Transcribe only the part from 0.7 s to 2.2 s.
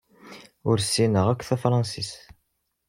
ssineɣ akk tafransist.